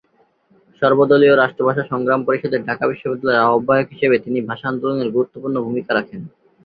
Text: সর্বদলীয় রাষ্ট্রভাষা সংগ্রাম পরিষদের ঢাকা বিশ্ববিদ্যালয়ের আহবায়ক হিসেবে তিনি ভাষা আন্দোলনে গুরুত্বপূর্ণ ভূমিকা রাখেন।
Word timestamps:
সর্বদলীয় 0.81 1.35
রাষ্ট্রভাষা 1.35 1.83
সংগ্রাম 1.91 2.21
পরিষদের 2.27 2.61
ঢাকা 2.67 2.83
বিশ্ববিদ্যালয়ের 2.91 3.43
আহবায়ক 3.45 3.87
হিসেবে 3.93 4.15
তিনি 4.25 4.39
ভাষা 4.49 4.65
আন্দোলনে 4.71 5.05
গুরুত্বপূর্ণ 5.15 5.55
ভূমিকা 5.65 5.91
রাখেন। 5.93 6.21